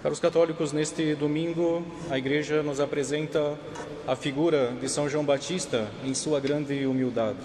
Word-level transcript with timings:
Caros 0.00 0.20
católicos, 0.20 0.72
neste 0.72 1.16
domingo 1.16 1.84
a 2.08 2.16
Igreja 2.16 2.62
nos 2.62 2.78
apresenta 2.78 3.58
a 4.06 4.14
figura 4.14 4.72
de 4.80 4.88
São 4.88 5.08
João 5.08 5.24
Batista 5.24 5.88
em 6.04 6.14
sua 6.14 6.38
grande 6.38 6.86
humildade. 6.86 7.40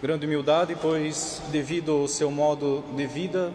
Grande 0.00 0.26
humildade, 0.26 0.76
pois, 0.80 1.42
devido 1.50 1.90
ao 1.90 2.06
seu 2.06 2.30
modo 2.30 2.84
de 2.94 3.04
vida, 3.04 3.52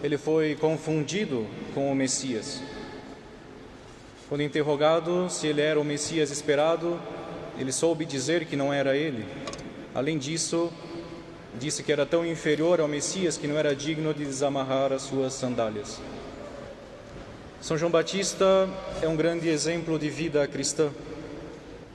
ele 0.00 0.16
foi 0.16 0.54
confundido 0.54 1.44
com 1.74 1.90
o 1.90 1.94
Messias. 1.94 2.62
Quando 4.28 4.44
interrogado 4.44 5.28
se 5.28 5.48
ele 5.48 5.62
era 5.62 5.80
o 5.80 5.84
Messias 5.84 6.30
esperado, 6.30 7.00
ele 7.58 7.72
soube 7.72 8.04
dizer 8.04 8.44
que 8.44 8.54
não 8.54 8.72
era 8.72 8.96
ele. 8.96 9.26
Além 9.92 10.18
disso, 10.18 10.70
disse 11.58 11.82
que 11.82 11.90
era 11.90 12.06
tão 12.06 12.24
inferior 12.24 12.80
ao 12.80 12.86
Messias 12.86 13.36
que 13.36 13.48
não 13.48 13.58
era 13.58 13.74
digno 13.74 14.14
de 14.14 14.24
desamarrar 14.24 14.92
as 14.92 15.02
suas 15.02 15.32
sandálias. 15.32 16.00
São 17.66 17.76
João 17.76 17.90
Batista 17.90 18.68
é 19.02 19.08
um 19.08 19.16
grande 19.16 19.48
exemplo 19.48 19.98
de 19.98 20.08
vida 20.08 20.46
cristã. 20.46 20.88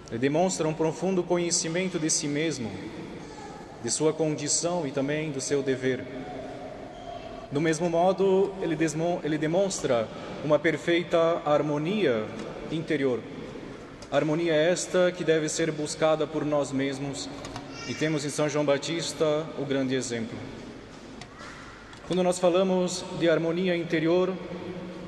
Ele 0.10 0.20
demonstra 0.20 0.68
um 0.68 0.74
profundo 0.74 1.24
conhecimento 1.24 1.98
de 1.98 2.10
si 2.10 2.28
mesmo, 2.28 2.70
de 3.82 3.90
sua 3.90 4.12
condição 4.12 4.86
e 4.86 4.92
também 4.92 5.32
do 5.32 5.40
seu 5.40 5.64
dever. 5.64 6.04
Do 7.50 7.62
mesmo 7.62 7.90
modo, 7.90 8.54
ele, 8.62 8.76
ele 9.24 9.38
demonstra 9.38 10.10
uma 10.44 10.60
perfeita 10.60 11.42
harmonia 11.46 12.26
interior. 12.70 13.22
Harmonia 14.12 14.54
esta 14.54 15.10
que 15.10 15.24
deve 15.24 15.48
ser 15.48 15.72
buscada 15.72 16.28
por 16.28 16.44
nós 16.44 16.74
mesmos 16.74 17.30
e 17.88 17.94
temos 17.94 18.26
em 18.26 18.30
São 18.30 18.50
João 18.50 18.66
Batista 18.66 19.46
o 19.58 19.64
grande 19.64 19.96
exemplo. 19.96 20.38
Quando 22.10 22.24
nós 22.24 22.40
falamos 22.40 23.06
de 23.22 23.30
harmonia 23.30 23.74
interior, 23.74 24.34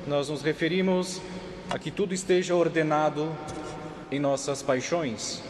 nós 0.06 0.28
nos 0.28 0.42
referimos 0.42 1.20
a 1.70 1.78
que 1.78 1.90
tudo 1.90 2.12
esteja 2.12 2.54
ordenado 2.54 3.30
em 4.10 4.20
nossas 4.20 4.62
paixões. 4.62 5.42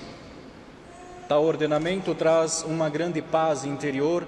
Tal 1.29 1.45
ordenamento 1.45 2.15
traz 2.15 2.63
uma 2.63 2.89
grande 2.89 3.21
paz 3.21 3.65
interior, 3.65 4.27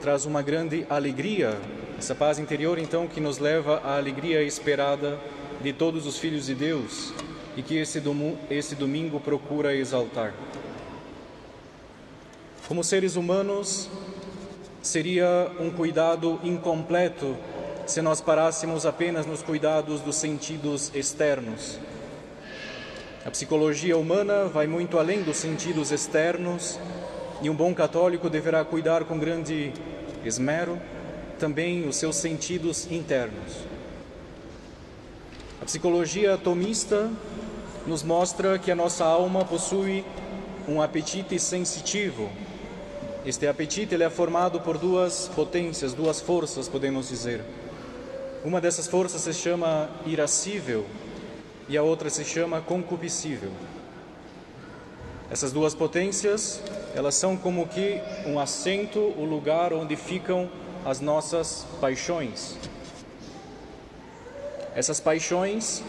traz 0.00 0.24
uma 0.24 0.40
grande 0.40 0.86
alegria. 0.88 1.58
Essa 1.98 2.14
paz 2.14 2.38
interior, 2.38 2.78
então, 2.78 3.06
que 3.06 3.20
nos 3.20 3.38
leva 3.38 3.80
à 3.84 3.96
alegria 3.96 4.42
esperada 4.42 5.18
de 5.62 5.72
todos 5.72 6.06
os 6.06 6.18
filhos 6.18 6.46
de 6.46 6.54
Deus 6.54 7.12
e 7.56 7.62
que 7.62 7.76
esse, 7.76 8.00
domingo, 8.00 8.38
esse 8.50 8.74
domingo 8.74 9.20
procura 9.20 9.74
exaltar. 9.74 10.32
Como 12.68 12.82
seres 12.82 13.16
humanos, 13.16 13.88
seria 14.82 15.50
um 15.58 15.70
cuidado 15.70 16.40
incompleto 16.42 17.36
se 17.86 18.02
nós 18.02 18.20
parássemos 18.20 18.84
apenas 18.84 19.26
nos 19.26 19.42
cuidados 19.42 20.00
dos 20.00 20.16
sentidos 20.16 20.90
externos. 20.92 21.78
A 23.24 23.30
psicologia 23.30 23.96
humana 23.96 24.46
vai 24.46 24.66
muito 24.66 24.98
além 24.98 25.22
dos 25.22 25.36
sentidos 25.36 25.92
externos 25.92 26.78
e 27.40 27.48
um 27.48 27.54
bom 27.54 27.72
católico 27.72 28.28
deverá 28.28 28.64
cuidar 28.64 29.04
com 29.04 29.18
grande 29.18 29.72
esmero 30.24 30.80
também 31.38 31.86
os 31.88 31.96
seus 31.96 32.16
sentidos 32.16 32.90
internos. 32.90 33.64
A 35.62 35.64
psicologia 35.64 36.34
atomista 36.34 37.10
nos 37.86 38.02
mostra 38.02 38.58
que 38.58 38.70
a 38.70 38.74
nossa 38.74 39.04
alma 39.04 39.44
possui 39.44 40.04
um 40.68 40.82
apetite 40.82 41.38
sensitivo. 41.38 42.28
Este 43.24 43.46
apetite 43.46 43.94
ele 43.94 44.04
é 44.04 44.10
formado 44.10 44.60
por 44.60 44.76
duas 44.76 45.30
potências, 45.34 45.92
duas 45.92 46.20
forças, 46.20 46.68
podemos 46.68 47.08
dizer. 47.08 47.42
Uma 48.46 48.60
dessas 48.60 48.86
forças 48.86 49.22
se 49.22 49.34
chama 49.34 49.90
irascível 50.06 50.86
e 51.68 51.76
a 51.76 51.82
outra 51.82 52.08
se 52.08 52.24
chama 52.24 52.60
concupiscível. 52.60 53.50
Essas 55.28 55.50
duas 55.50 55.74
potências, 55.74 56.62
elas 56.94 57.16
são 57.16 57.36
como 57.36 57.66
que 57.66 58.00
um 58.24 58.38
assento, 58.38 59.00
o 59.00 59.24
lugar 59.24 59.72
onde 59.72 59.96
ficam 59.96 60.48
as 60.84 61.00
nossas 61.00 61.66
paixões. 61.80 62.56
Essas 64.76 65.00
paixões 65.00 65.82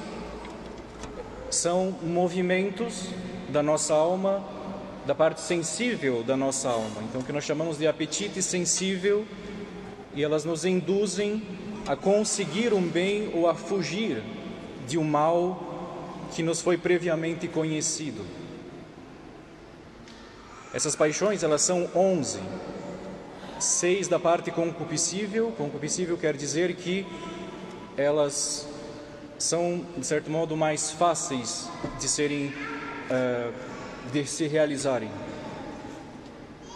são 1.51 1.95
movimentos 2.01 3.09
da 3.49 3.61
nossa 3.61 3.93
alma, 3.93 4.43
da 5.05 5.13
parte 5.13 5.41
sensível 5.41 6.23
da 6.23 6.35
nossa 6.35 6.69
alma. 6.69 7.03
Então, 7.03 7.21
o 7.21 7.23
que 7.23 7.31
nós 7.31 7.43
chamamos 7.43 7.77
de 7.77 7.85
apetite 7.85 8.41
sensível, 8.41 9.27
e 10.15 10.23
elas 10.23 10.43
nos 10.43 10.65
induzem 10.65 11.43
a 11.87 11.95
conseguir 11.95 12.73
um 12.73 12.81
bem 12.81 13.31
ou 13.33 13.47
a 13.47 13.55
fugir 13.55 14.21
de 14.87 14.97
um 14.97 15.03
mal 15.03 16.27
que 16.33 16.43
nos 16.43 16.59
foi 16.61 16.77
previamente 16.77 17.47
conhecido. 17.47 18.25
Essas 20.73 20.95
paixões, 20.95 21.43
elas 21.43 21.61
são 21.61 21.89
onze. 21.95 22.39
Seis 23.59 24.07
da 24.07 24.19
parte 24.19 24.51
concupiscível. 24.51 25.51
Concupiscível 25.57 26.17
quer 26.17 26.35
dizer 26.35 26.75
que 26.75 27.07
elas 27.95 28.67
são, 29.39 29.85
de 29.97 30.05
certo 30.05 30.29
modo, 30.29 30.57
mais 30.57 30.91
fáceis 30.91 31.69
de 31.99 32.07
serem, 32.07 32.53
uh, 33.09 33.53
de 34.11 34.25
se 34.27 34.45
realizarem. 34.45 35.09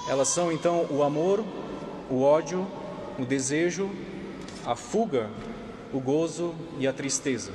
Elas 0.09 0.29
são, 0.29 0.51
então, 0.51 0.87
o 0.89 1.03
amor, 1.03 1.43
o 2.09 2.23
ódio, 2.23 2.65
o 3.19 3.25
desejo, 3.25 3.89
a 4.65 4.75
fuga, 4.75 5.29
o 5.93 5.99
gozo 5.99 6.55
e 6.79 6.87
a 6.87 6.93
tristeza. 6.93 7.51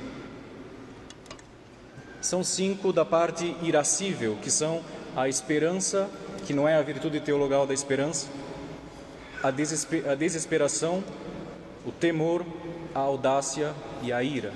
São 2.21 2.43
cinco 2.43 2.91
da 2.91 3.05
parte 3.05 3.55
irascível, 3.61 4.37
que 4.41 4.51
são 4.51 4.81
a 5.15 5.29
esperança, 5.29 6.09
que 6.45 6.53
não 6.53 6.67
é 6.67 6.75
a 6.75 6.81
virtude 6.81 7.19
teologal 7.19 7.65
da 7.65 7.73
esperança, 7.73 8.27
a, 9.41 9.51
desesper 9.51 10.09
a 10.09 10.15
desesperação, 10.15 11.03
o 11.85 11.91
temor, 11.91 12.45
a 12.93 12.99
audácia 12.99 13.73
e 14.01 14.11
a 14.11 14.21
ira. 14.21 14.51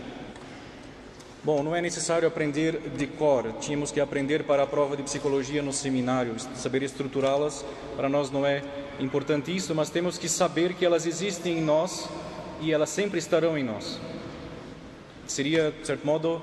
Bom, 1.43 1.63
não 1.63 1.75
é 1.75 1.81
necessário 1.81 2.27
aprender 2.27 2.79
de 2.95 3.07
cor, 3.07 3.51
tínhamos 3.59 3.91
que 3.91 3.99
aprender 3.99 4.43
para 4.43 4.61
a 4.61 4.67
prova 4.67 4.95
de 4.95 5.01
psicologia 5.01 5.63
no 5.63 5.73
seminário, 5.73 6.35
saber 6.55 6.83
estruturá-las, 6.83 7.65
para 7.95 8.07
nós 8.07 8.29
não 8.29 8.45
é 8.45 8.61
importante 8.99 9.55
isso, 9.55 9.73
mas 9.73 9.89
temos 9.89 10.19
que 10.19 10.29
saber 10.29 10.75
que 10.75 10.85
elas 10.85 11.07
existem 11.07 11.57
em 11.57 11.61
nós 11.61 12.07
e 12.61 12.71
elas 12.71 12.89
sempre 12.89 13.17
estarão 13.17 13.57
em 13.57 13.63
nós. 13.63 13.99
Seria, 15.27 15.71
de 15.71 15.85
certo 15.85 16.05
modo, 16.05 16.41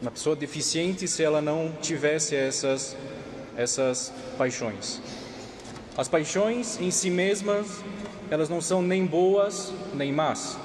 uma 0.00 0.10
pessoa 0.10 0.34
deficiente 0.34 1.06
se 1.06 1.22
ela 1.22 1.40
não 1.40 1.72
tivesse 1.80 2.34
essas, 2.34 2.96
essas 3.56 4.12
paixões. 4.36 5.00
As 5.96 6.08
paixões 6.08 6.80
em 6.80 6.90
si 6.90 7.10
mesmas, 7.10 7.82
elas 8.28 8.48
não 8.48 8.60
são 8.60 8.82
nem 8.82 9.06
boas 9.06 9.72
nem 9.94 10.12
más. 10.12 10.58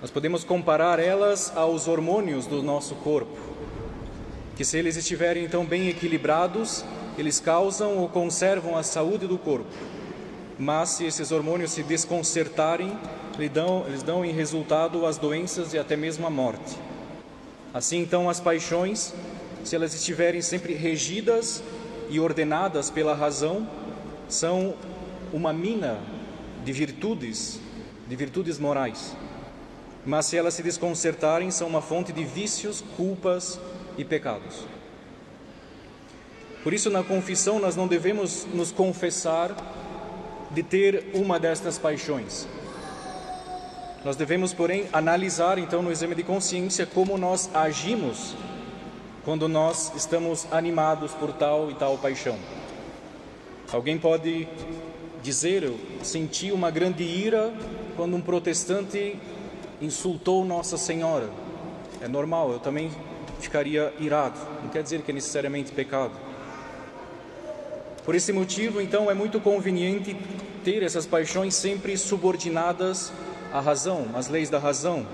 Nós 0.00 0.10
podemos 0.10 0.42
comparar 0.42 0.98
elas 0.98 1.52
aos 1.54 1.86
hormônios 1.86 2.46
do 2.46 2.62
nosso 2.62 2.96
corpo, 2.96 3.38
que 4.56 4.64
se 4.64 4.76
eles 4.76 4.96
estiverem 4.96 5.44
então 5.44 5.64
bem 5.64 5.88
equilibrados, 5.88 6.84
eles 7.16 7.38
causam 7.38 7.98
ou 7.98 8.08
conservam 8.08 8.76
a 8.76 8.82
saúde 8.82 9.28
do 9.28 9.38
corpo 9.38 9.70
mas 10.62 10.90
se 10.90 11.04
esses 11.04 11.32
hormônios 11.32 11.72
se 11.72 11.82
desconcertarem, 11.82 12.96
eles 13.36 13.50
dão, 13.50 13.84
eles 13.84 14.02
dão 14.04 14.24
em 14.24 14.30
resultado 14.30 15.04
as 15.04 15.18
doenças 15.18 15.74
e 15.74 15.78
até 15.78 15.96
mesmo 15.96 16.24
a 16.24 16.30
morte. 16.30 16.78
Assim, 17.74 17.98
então, 17.98 18.30
as 18.30 18.38
paixões, 18.38 19.12
se 19.64 19.74
elas 19.74 19.92
estiverem 19.92 20.40
sempre 20.40 20.74
regidas 20.74 21.64
e 22.08 22.20
ordenadas 22.20 22.90
pela 22.90 23.12
razão, 23.12 23.68
são 24.28 24.76
uma 25.32 25.52
mina 25.52 25.98
de 26.64 26.72
virtudes, 26.72 27.58
de 28.06 28.14
virtudes 28.14 28.56
morais. 28.60 29.16
Mas 30.06 30.26
se 30.26 30.36
elas 30.36 30.54
se 30.54 30.62
desconcertarem, 30.62 31.50
são 31.50 31.66
uma 31.66 31.82
fonte 31.82 32.12
de 32.12 32.22
vícios, 32.24 32.84
culpas 32.96 33.58
e 33.98 34.04
pecados. 34.04 34.64
Por 36.62 36.72
isso, 36.72 36.88
na 36.88 37.02
confissão, 37.02 37.58
nós 37.58 37.74
não 37.74 37.88
devemos 37.88 38.46
nos 38.54 38.70
confessar 38.70 39.56
de 40.52 40.62
ter 40.62 41.10
uma 41.14 41.38
destas 41.38 41.78
paixões. 41.78 42.46
Nós 44.04 44.16
devemos, 44.16 44.52
porém, 44.52 44.88
analisar 44.92 45.58
então 45.58 45.82
no 45.82 45.92
exame 45.92 46.14
de 46.14 46.22
consciência 46.22 46.84
como 46.84 47.16
nós 47.16 47.48
agimos 47.54 48.34
quando 49.24 49.48
nós 49.48 49.92
estamos 49.94 50.46
animados 50.50 51.12
por 51.12 51.32
tal 51.32 51.70
e 51.70 51.74
tal 51.74 51.96
paixão. 51.96 52.36
Alguém 53.72 53.96
pode 53.96 54.48
dizer, 55.22 55.62
eu 55.62 55.78
senti 56.02 56.50
uma 56.50 56.70
grande 56.70 57.04
ira 57.04 57.54
quando 57.96 58.16
um 58.16 58.20
protestante 58.20 59.16
insultou 59.80 60.44
Nossa 60.44 60.76
Senhora. 60.76 61.30
É 62.00 62.08
normal, 62.08 62.50
eu 62.52 62.58
também 62.58 62.90
ficaria 63.38 63.94
irado. 64.00 64.38
Não 64.62 64.68
quer 64.68 64.82
dizer 64.82 65.02
que 65.02 65.12
é 65.12 65.14
necessariamente 65.14 65.70
pecado. 65.70 66.12
Por 68.04 68.16
esse 68.16 68.32
motivo, 68.32 68.80
então, 68.80 69.08
é 69.08 69.14
muito 69.14 69.40
conveniente 69.40 70.16
ter 70.64 70.82
essas 70.82 71.06
paixões 71.06 71.54
sempre 71.54 71.96
subordinadas 71.96 73.12
a 73.52 73.60
razão, 73.60 74.06
as 74.14 74.28
leis 74.28 74.50
da 74.50 74.58
razão. 74.58 75.06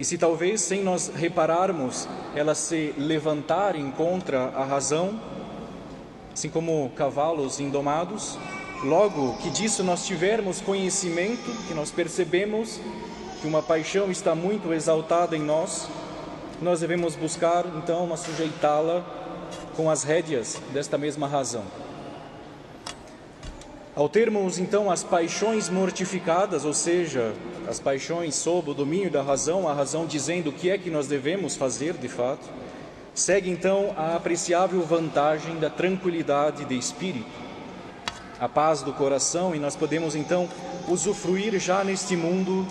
E 0.00 0.04
se 0.04 0.18
talvez 0.18 0.60
sem 0.60 0.82
nós 0.82 1.12
repararmos 1.14 2.08
elas 2.34 2.58
se 2.58 2.94
levantarem 2.96 3.90
contra 3.92 4.46
a 4.48 4.64
razão, 4.64 5.20
assim 6.32 6.48
como 6.48 6.90
cavalos 6.96 7.60
indomados, 7.60 8.38
logo 8.84 9.36
que 9.38 9.50
disso 9.50 9.82
nós 9.82 10.06
tivermos 10.06 10.60
conhecimento, 10.60 11.50
que 11.66 11.74
nós 11.74 11.90
percebemos 11.90 12.80
que 13.40 13.46
uma 13.46 13.62
paixão 13.62 14.10
está 14.10 14.34
muito 14.34 14.72
exaltada 14.72 15.36
em 15.36 15.42
nós, 15.42 15.88
nós 16.60 16.80
devemos 16.80 17.14
buscar 17.14 17.64
então 17.76 18.16
sujeitá-la 18.16 19.04
com 19.78 19.88
as 19.88 20.02
rédeas 20.02 20.60
desta 20.72 20.98
mesma 20.98 21.28
razão. 21.28 21.62
Ao 23.94 24.08
termos 24.08 24.58
então 24.58 24.90
as 24.90 25.04
paixões 25.04 25.68
mortificadas, 25.68 26.64
ou 26.64 26.74
seja, 26.74 27.32
as 27.68 27.78
paixões 27.78 28.34
sob 28.34 28.72
o 28.72 28.74
domínio 28.74 29.08
da 29.08 29.22
razão, 29.22 29.68
a 29.68 29.72
razão 29.72 30.04
dizendo 30.04 30.50
o 30.50 30.52
que 30.52 30.68
é 30.68 30.76
que 30.76 30.90
nós 30.90 31.06
devemos 31.06 31.54
fazer 31.54 31.94
de 31.94 32.08
fato, 32.08 32.44
segue 33.14 33.48
então 33.48 33.94
a 33.96 34.16
apreciável 34.16 34.82
vantagem 34.82 35.60
da 35.60 35.70
tranquilidade 35.70 36.64
de 36.64 36.76
espírito, 36.76 37.30
a 38.40 38.48
paz 38.48 38.82
do 38.82 38.92
coração, 38.92 39.54
e 39.54 39.60
nós 39.60 39.76
podemos 39.76 40.16
então 40.16 40.48
usufruir 40.88 41.56
já 41.60 41.84
neste 41.84 42.16
mundo 42.16 42.66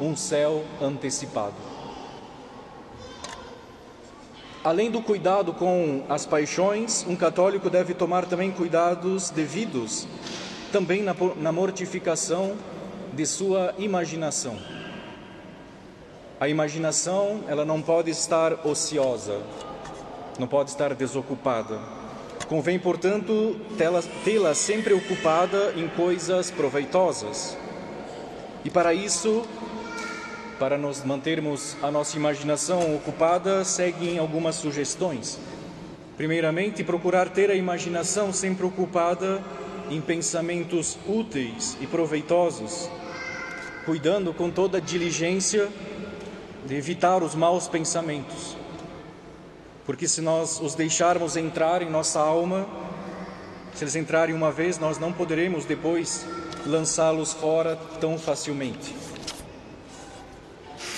um 0.00 0.14
céu 0.14 0.62
antecipado. 0.80 1.74
Além 4.64 4.90
do 4.90 5.02
cuidado 5.02 5.52
com 5.52 6.04
as 6.08 6.24
paixões, 6.24 7.04
um 7.06 7.14
católico 7.14 7.68
deve 7.68 7.92
tomar 7.92 8.24
também 8.24 8.50
cuidados 8.50 9.28
devidos 9.28 10.08
também 10.72 11.02
na, 11.02 11.14
na 11.36 11.52
mortificação 11.52 12.56
de 13.12 13.26
sua 13.26 13.74
imaginação. 13.76 14.58
A 16.40 16.48
imaginação, 16.48 17.44
ela 17.46 17.62
não 17.66 17.82
pode 17.82 18.10
estar 18.10 18.66
ociosa, 18.66 19.42
não 20.38 20.46
pode 20.46 20.70
estar 20.70 20.94
desocupada. 20.94 21.78
Convém, 22.48 22.78
portanto, 22.78 23.60
tê-la 24.24 24.54
sempre 24.54 24.94
ocupada 24.94 25.74
em 25.76 25.88
coisas 25.88 26.50
proveitosas. 26.50 27.54
E 28.64 28.70
para 28.70 28.94
isso, 28.94 29.44
para 30.58 30.78
nos 30.78 31.04
mantermos 31.04 31.76
a 31.82 31.90
nossa 31.90 32.16
imaginação 32.16 32.94
ocupada, 32.94 33.64
seguem 33.64 34.18
algumas 34.18 34.54
sugestões. 34.56 35.38
Primeiramente, 36.16 36.84
procurar 36.84 37.28
ter 37.28 37.50
a 37.50 37.54
imaginação 37.54 38.32
sempre 38.32 38.64
ocupada 38.64 39.42
em 39.90 40.00
pensamentos 40.00 40.96
úteis 41.06 41.76
e 41.80 41.86
proveitosos, 41.86 42.88
cuidando 43.84 44.32
com 44.32 44.50
toda 44.50 44.80
diligência 44.80 45.68
de 46.64 46.74
evitar 46.74 47.22
os 47.22 47.34
maus 47.34 47.68
pensamentos. 47.68 48.56
Porque 49.84 50.08
se 50.08 50.20
nós 50.20 50.60
os 50.60 50.74
deixarmos 50.74 51.36
entrar 51.36 51.82
em 51.82 51.90
nossa 51.90 52.20
alma, 52.20 52.66
se 53.74 53.84
eles 53.84 53.96
entrarem 53.96 54.34
uma 54.34 54.50
vez, 54.50 54.78
nós 54.78 54.98
não 54.98 55.12
poderemos 55.12 55.64
depois 55.64 56.24
lançá-los 56.64 57.32
fora 57.32 57.76
tão 58.00 58.16
facilmente. 58.16 58.94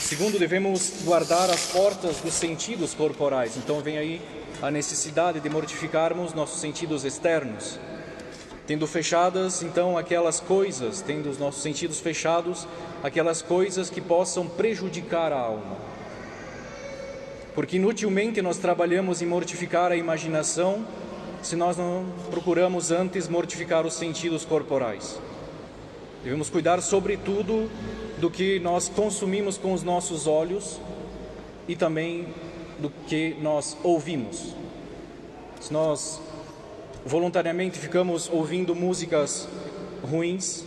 Segundo, 0.06 0.38
devemos 0.38 1.03
guardar 1.05 1.50
as 1.50 1.73
portas 1.73 2.19
dos 2.19 2.32
sentidos 2.32 2.94
corporais. 2.94 3.56
Então 3.56 3.81
vem 3.81 3.99
aí 3.99 4.23
a 4.62 4.70
necessidade 4.70 5.41
de 5.41 5.50
mortificarmos 5.50 6.32
nossos 6.32 6.61
sentidos 6.61 7.05
externos 7.05 7.79
Tendo 8.67 8.85
fechadas, 8.85 9.62
então, 9.62 9.97
aquelas 9.97 10.41
coisas, 10.41 11.00
tendo 11.00 11.31
os 11.31 11.38
nossos 11.38 11.62
sentidos 11.62 12.00
fechados, 12.00 12.67
aquelas 13.00 13.41
coisas 13.41 13.88
que 13.88 14.00
possam 14.00 14.49
prejudicar 14.49 15.32
a 15.32 15.38
alma. 15.38 15.76
Porque 17.55 17.76
inutilmente 17.76 18.43
nós 18.43 18.59
trabalhamos 18.59 19.23
em 19.23 19.26
mortificar 19.26 19.93
a 19.93 19.97
imaginação 19.97 20.85
se 21.43 21.55
nós 21.55 21.76
não 21.76 22.06
procuramos 22.29 22.91
antes 22.91 23.29
mortificar 23.29 23.87
os 23.87 23.94
sentidos 23.94 24.44
corporais. 24.44 25.17
Devemos 26.25 26.50
cuidar, 26.50 26.82
sobretudo, 26.82 27.70
do 28.19 28.31
que 28.31 28.59
nós 28.61 28.89
consumimos 28.89 29.59
com 29.59 29.73
os 29.73 29.83
nossos 29.83 30.27
olhos 30.27 30.81
e 31.69 31.77
também 31.77 32.27
do 32.79 32.91
que 33.07 33.37
nós 33.41 33.77
ouvimos. 33.83 34.55
Se 35.61 35.73
nós 35.73 36.21
voluntariamente 37.05 37.79
ficamos 37.79 38.29
ouvindo 38.29 38.75
músicas 38.75 39.49
ruins, 40.03 40.65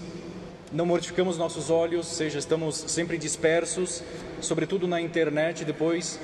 não 0.72 0.86
mortificamos 0.86 1.38
nossos 1.38 1.70
olhos, 1.70 2.08
seja, 2.08 2.38
estamos 2.38 2.76
sempre 2.76 3.18
dispersos, 3.18 4.04
sobretudo 4.42 4.88
na 4.88 5.02
internet, 5.02 5.66
depois 5.66 6.20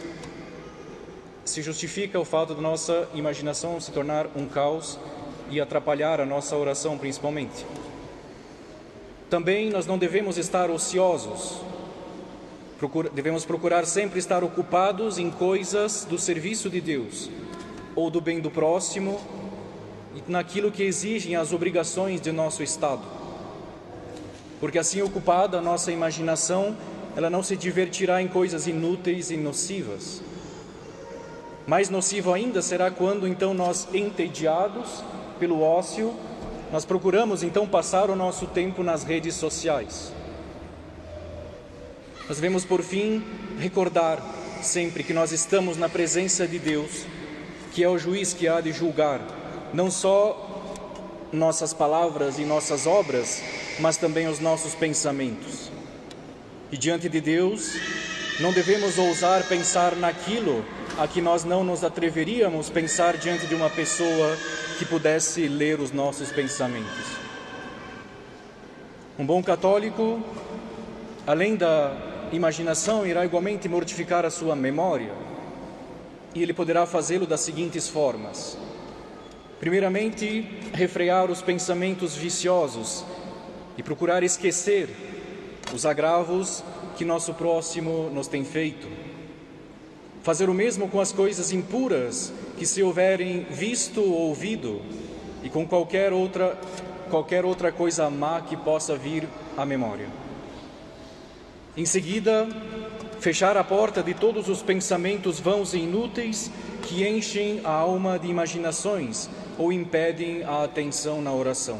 se 1.43 1.61
justifica 1.61 2.19
o 2.19 2.25
fato 2.25 2.55
da 2.55 2.61
nossa 2.61 3.07
imaginação 3.13 3.79
se 3.79 3.91
tornar 3.91 4.27
um 4.35 4.47
caos 4.47 4.99
e 5.49 5.61
atrapalhar 5.61 6.19
a 6.19 6.25
nossa 6.25 6.55
oração 6.55 6.97
principalmente. 6.97 7.65
Também 9.35 9.69
nós 9.69 9.85
não 9.85 9.97
devemos 9.97 10.37
estar 10.37 10.69
ociosos, 10.71 11.57
devemos 13.13 13.43
procurar 13.43 13.85
sempre 13.85 14.17
estar 14.17 14.45
ocupados 14.45 15.19
em 15.19 15.29
coisas 15.29 16.07
do 16.09 16.17
serviço 16.17 16.69
de 16.69 16.79
Deus 16.79 17.29
ou 17.97 18.09
do 18.09 18.21
bem 18.21 18.39
do 18.39 18.49
próximo 18.49 19.19
naquilo 20.25 20.71
que 20.71 20.83
exigem 20.83 21.35
as 21.35 21.51
obrigações 21.51 22.21
de 22.21 22.31
nosso 22.31 22.63
Estado. 22.63 23.01
Porque 24.61 24.79
assim 24.79 25.01
ocupada 25.01 25.57
a 25.57 25.61
nossa 25.61 25.91
imaginação, 25.91 26.73
ela 27.13 27.29
não 27.29 27.43
se 27.43 27.57
divertirá 27.57 28.21
em 28.21 28.29
coisas 28.29 28.67
inúteis 28.67 29.31
e 29.31 29.35
nocivas. 29.35 30.21
Mais 31.67 31.89
nocivo 31.89 32.31
ainda 32.31 32.61
será 32.61 32.89
quando 32.89 33.27
então 33.27 33.53
nós, 33.53 33.85
entediados 33.93 35.03
pelo 35.37 35.61
ócio, 35.61 36.15
nós 36.71 36.85
procuramos 36.85 37.43
então 37.43 37.67
passar 37.67 38.09
o 38.09 38.15
nosso 38.15 38.47
tempo 38.47 38.83
nas 38.83 39.03
redes 39.03 39.35
sociais. 39.35 40.11
Nós 42.27 42.37
devemos, 42.37 42.65
por 42.65 42.81
fim, 42.81 43.23
recordar 43.59 44.19
sempre 44.61 45.03
que 45.03 45.13
nós 45.13 45.31
estamos 45.31 45.77
na 45.77 45.87
presença 45.87 46.47
de 46.47 46.57
Deus, 46.57 47.05
que 47.71 47.83
é 47.83 47.89
o 47.89 47.97
juiz 47.97 48.33
que 48.33 48.47
há 48.47 48.61
de 48.61 48.71
julgar 48.71 49.21
não 49.75 49.91
só 49.91 50.41
nossas 51.33 51.73
palavras 51.73 52.39
e 52.39 52.45
nossas 52.45 52.87
obras, 52.87 53.41
mas 53.79 53.97
também 53.97 54.27
os 54.27 54.39
nossos 54.39 54.73
pensamentos. 54.73 55.69
E 56.71 56.77
diante 56.77 57.09
de 57.09 57.19
Deus, 57.19 57.73
não 58.39 58.53
devemos 58.53 58.97
ousar 58.97 59.43
pensar 59.43 59.95
naquilo 59.95 60.63
a 60.97 61.07
que 61.07 61.21
nós 61.21 61.43
não 61.43 61.63
nos 61.63 61.83
atreveríamos 61.83 62.69
pensar 62.69 63.17
diante 63.17 63.45
de 63.47 63.55
uma 63.55 63.69
pessoa 63.69 64.37
que 64.79 64.85
pudesse 64.85 65.47
ler 65.47 65.79
os 65.79 65.91
nossos 65.91 66.31
pensamentos. 66.31 67.05
Um 69.19 69.25
bom 69.25 69.43
católico, 69.43 70.21
além 71.27 71.57
da 71.57 71.95
imaginação, 72.31 73.05
irá 73.05 73.25
igualmente 73.25 73.67
mortificar 73.67 74.25
a 74.25 74.29
sua 74.29 74.55
memória, 74.55 75.11
e 76.33 76.41
ele 76.41 76.53
poderá 76.53 76.85
fazê-lo 76.85 77.27
das 77.27 77.41
seguintes 77.41 77.89
formas: 77.89 78.57
Primeiramente, 79.59 80.47
refrear 80.73 81.29
os 81.29 81.41
pensamentos 81.41 82.15
viciosos 82.15 83.05
e 83.77 83.83
procurar 83.83 84.23
esquecer 84.23 84.89
os 85.73 85.85
agravos 85.85 86.63
que 86.97 87.03
nosso 87.03 87.33
próximo 87.33 88.09
nos 88.13 88.27
tem 88.27 88.45
feito. 88.45 89.14
Fazer 90.25 90.49
o 90.49 90.55
mesmo 90.55 90.89
com 90.89 90.99
as 90.99 91.11
coisas 91.11 91.51
impuras 91.51 92.33
que 92.57 92.65
se 92.65 92.81
houverem 92.81 93.45
visto 93.47 94.01
ou 94.01 94.29
ouvido 94.29 94.81
e 95.43 95.49
com 95.49 95.67
qualquer 95.67 96.11
outra 96.11 96.59
qualquer 97.11 97.45
outra 97.45 97.71
coisa 97.71 98.09
má 98.09 98.41
que 98.41 98.57
possa 98.57 98.97
vir 98.97 99.29
à 99.55 99.63
memória. 99.63 100.07
Em 101.77 101.85
seguida, 101.85 102.47
fechar 103.19 103.55
a 103.55 103.63
porta 103.63 104.01
de 104.01 104.15
todos 104.15 104.49
os 104.49 104.63
pensamentos 104.63 105.39
vãos 105.39 105.75
e 105.75 105.77
inúteis 105.77 106.49
que 106.81 107.07
enchem 107.07 107.61
a 107.63 107.69
alma 107.69 108.17
de 108.17 108.27
imaginações 108.27 109.29
ou 109.59 109.71
impedem 109.71 110.43
a 110.43 110.63
atenção 110.63 111.21
na 111.21 111.31
oração. 111.31 111.77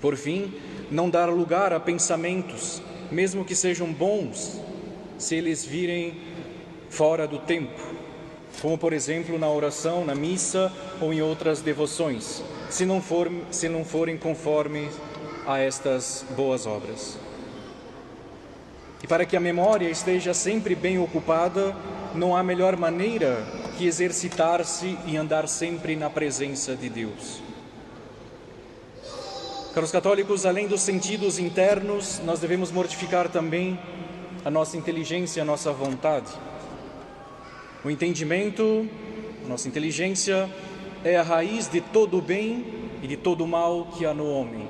Por 0.00 0.16
fim, 0.16 0.50
não 0.90 1.10
dar 1.10 1.28
lugar 1.28 1.74
a 1.74 1.78
pensamentos, 1.78 2.80
mesmo 3.10 3.44
que 3.44 3.54
sejam 3.54 3.92
bons, 3.92 4.58
se 5.18 5.34
eles 5.34 5.62
virem 5.62 6.32
fora 6.94 7.26
do 7.26 7.38
tempo, 7.38 7.80
como 8.62 8.78
por 8.78 8.92
exemplo 8.92 9.36
na 9.36 9.50
oração, 9.50 10.04
na 10.04 10.14
missa 10.14 10.72
ou 11.00 11.12
em 11.12 11.20
outras 11.20 11.60
devoções, 11.60 12.42
se 12.70 12.86
não, 12.86 13.02
for, 13.02 13.30
se 13.50 13.68
não 13.68 13.84
forem 13.84 14.16
conforme 14.16 14.88
a 15.44 15.58
estas 15.58 16.24
boas 16.36 16.66
obras. 16.66 17.18
E 19.02 19.06
para 19.06 19.26
que 19.26 19.36
a 19.36 19.40
memória 19.40 19.90
esteja 19.90 20.32
sempre 20.32 20.74
bem 20.74 20.98
ocupada, 20.98 21.76
não 22.14 22.36
há 22.36 22.42
melhor 22.42 22.76
maneira 22.76 23.44
que 23.76 23.86
exercitar-se 23.86 24.96
e 25.04 25.16
andar 25.16 25.48
sempre 25.48 25.96
na 25.96 26.08
presença 26.08 26.76
de 26.76 26.88
Deus. 26.88 27.42
Caros 29.74 29.90
católicos, 29.90 30.46
além 30.46 30.68
dos 30.68 30.82
sentidos 30.82 31.40
internos, 31.40 32.20
nós 32.24 32.38
devemos 32.38 32.70
mortificar 32.70 33.28
também 33.28 33.76
a 34.44 34.50
nossa 34.50 34.76
inteligência, 34.76 35.42
a 35.42 35.44
nossa 35.44 35.72
vontade. 35.72 36.30
O 37.84 37.90
entendimento, 37.90 38.88
nossa 39.46 39.68
inteligência, 39.68 40.48
é 41.04 41.18
a 41.18 41.22
raiz 41.22 41.68
de 41.68 41.82
todo 41.82 42.16
o 42.16 42.22
bem 42.22 42.64
e 43.02 43.06
de 43.06 43.14
todo 43.14 43.44
o 43.44 43.46
mal 43.46 43.88
que 43.94 44.06
há 44.06 44.14
no 44.14 44.26
homem. 44.26 44.66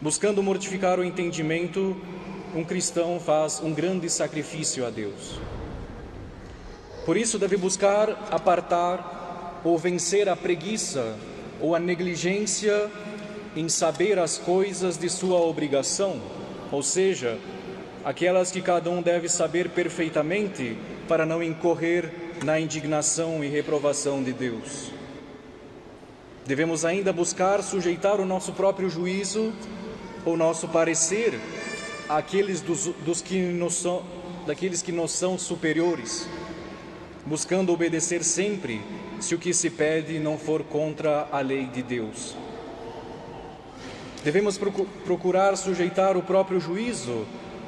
Buscando 0.00 0.42
mortificar 0.42 0.98
o 0.98 1.04
entendimento, 1.04 1.94
um 2.54 2.64
cristão 2.64 3.20
faz 3.20 3.60
um 3.62 3.74
grande 3.74 4.08
sacrifício 4.08 4.86
a 4.86 4.88
Deus. 4.88 5.38
Por 7.04 7.18
isso, 7.18 7.38
deve 7.38 7.58
buscar 7.58 8.28
apartar 8.30 9.60
ou 9.62 9.76
vencer 9.76 10.26
a 10.26 10.34
preguiça 10.34 11.18
ou 11.60 11.74
a 11.74 11.78
negligência 11.78 12.90
em 13.54 13.68
saber 13.68 14.18
as 14.18 14.38
coisas 14.38 14.96
de 14.96 15.10
sua 15.10 15.38
obrigação, 15.38 16.18
ou 16.72 16.82
seja, 16.82 17.38
aquelas 18.02 18.50
que 18.50 18.62
cada 18.62 18.88
um 18.88 19.02
deve 19.02 19.28
saber 19.28 19.68
perfeitamente 19.68 20.74
para 21.08 21.24
não 21.24 21.42
incorrer 21.42 22.12
na 22.44 22.60
indignação 22.60 23.42
e 23.42 23.48
reprovação 23.48 24.22
de 24.22 24.32
Deus. 24.32 24.92
Devemos 26.46 26.84
ainda 26.84 27.12
buscar 27.12 27.62
sujeitar 27.62 28.20
o 28.20 28.24
nosso 28.24 28.52
próprio 28.52 28.88
juízo 28.88 29.52
ou 30.24 30.36
nosso 30.36 30.68
parecer 30.68 31.38
àqueles 32.08 32.60
dos, 32.60 32.86
dos 33.04 33.20
que 33.20 33.38
nos 33.38 33.74
são, 33.74 34.02
daqueles 34.46 34.80
que 34.80 34.92
nos 34.92 35.12
são 35.12 35.38
superiores, 35.38 36.28
buscando 37.26 37.72
obedecer 37.72 38.22
sempre 38.22 38.80
se 39.20 39.34
o 39.34 39.38
que 39.38 39.52
se 39.52 39.68
pede 39.68 40.18
não 40.18 40.38
for 40.38 40.62
contra 40.62 41.28
a 41.30 41.40
lei 41.40 41.66
de 41.66 41.82
Deus. 41.82 42.34
Devemos 44.24 44.58
procurar 45.04 45.56
sujeitar 45.56 46.16
o 46.16 46.22
próprio 46.22 46.60
juízo 46.60 47.26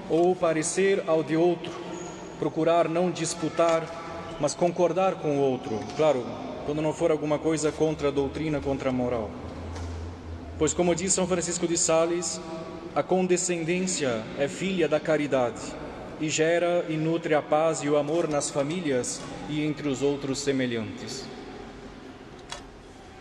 ou 0.08 0.34
parecer 0.34 1.04
ao 1.06 1.22
de 1.22 1.36
outro, 1.36 1.72
procurar 2.40 2.88
não 2.88 3.10
disputar, 3.10 3.86
mas 4.40 4.54
concordar 4.54 5.16
com 5.16 5.36
o 5.36 5.40
outro, 5.40 5.78
claro, 5.94 6.24
quando 6.64 6.80
não 6.80 6.94
for 6.94 7.10
alguma 7.10 7.38
coisa 7.38 7.70
contra 7.70 8.08
a 8.08 8.10
doutrina, 8.10 8.60
contra 8.60 8.88
a 8.88 8.92
moral. 8.92 9.30
Pois, 10.58 10.72
como 10.72 10.94
diz 10.94 11.12
São 11.12 11.26
Francisco 11.26 11.68
de 11.68 11.76
Sales, 11.76 12.40
a 12.94 13.02
condescendência 13.02 14.22
é 14.38 14.48
filha 14.48 14.88
da 14.88 14.98
caridade 14.98 15.60
e 16.18 16.30
gera 16.30 16.86
e 16.88 16.96
nutre 16.96 17.34
a 17.34 17.42
paz 17.42 17.82
e 17.82 17.88
o 17.88 17.96
amor 17.96 18.26
nas 18.26 18.50
famílias 18.50 19.20
e 19.48 19.64
entre 19.64 19.86
os 19.88 20.00
outros 20.02 20.38
semelhantes. 20.38 21.24